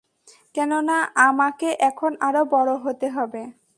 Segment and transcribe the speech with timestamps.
[0.55, 0.97] কেননা
[1.25, 3.41] আমাকে এখন আরো বড় হতে হবে।